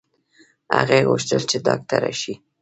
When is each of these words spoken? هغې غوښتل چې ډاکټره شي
هغې 0.77 0.99
غوښتل 1.09 1.41
چې 1.49 1.57
ډاکټره 1.67 2.11
شي 2.21 2.33